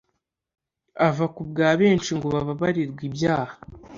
ava 1.07 1.25
ku 1.35 1.41
bwa 1.49 1.69
benshi 1.79 2.11
ngo 2.17 2.27
bababarirwe 2.33 3.01
ibyaha. 3.09 3.55